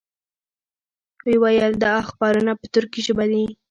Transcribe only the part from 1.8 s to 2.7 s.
دا اخبارونه په